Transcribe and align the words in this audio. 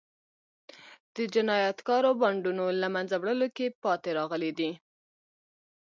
د 1.15 1.17
جنایتکارو 1.33 2.11
بانډونو 2.21 2.65
له 2.81 2.87
منځه 2.95 3.15
وړلو 3.17 3.47
کې 3.57 3.75
پاتې 3.83 4.09
راغلي 4.19 4.51
دي. 4.59 4.71